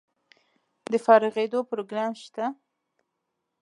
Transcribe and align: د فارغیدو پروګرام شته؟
د 0.91 0.93
فارغیدو 1.05 1.59
پروګرام 1.69 2.11
شته؟ 2.23 2.45